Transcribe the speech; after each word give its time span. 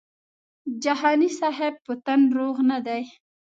جهاني 0.83 1.29
صاحب 1.39 1.73
په 1.85 1.93
تن 2.05 2.21
روغ 2.37 2.55
نه 2.69 2.77
دی. 2.87 3.03